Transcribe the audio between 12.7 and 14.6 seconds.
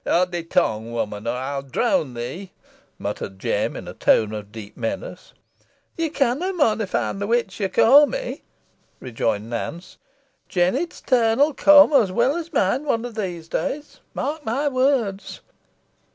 one o' these days. Mark